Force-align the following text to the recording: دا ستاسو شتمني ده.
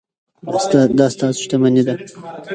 دا 0.97 1.05
ستاسو 1.15 1.39
شتمني 1.43 1.81
ده. 1.87 1.93